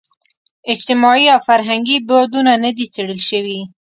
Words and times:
اجتماعي 0.73 1.25
او 1.33 1.39
فرهنګي 1.49 1.97
بعدونه 2.09 2.53
نه 2.63 2.69
دي 2.77 2.85
څېړل 2.93 3.19
شوي. 3.29 3.59